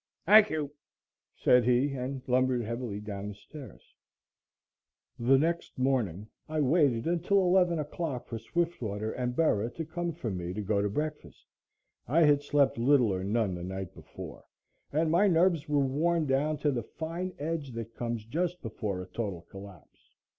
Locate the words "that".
17.73-17.93